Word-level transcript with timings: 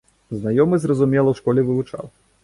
Знаёмы, 0.37 0.79
зразумела, 0.85 1.33
у 1.35 1.39
школе 1.41 1.65
вывучаў. 1.67 2.09